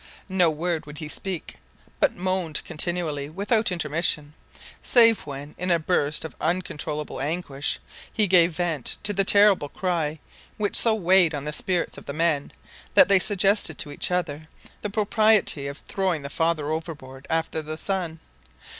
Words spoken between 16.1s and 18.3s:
the father overboard after the son.